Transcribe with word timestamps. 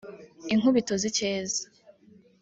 Inkubito 0.53 0.93
z’Icyeza 1.01 1.63